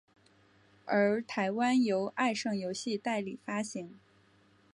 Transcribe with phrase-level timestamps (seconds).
[0.85, 3.99] 而台湾由爱胜游戏代理发行。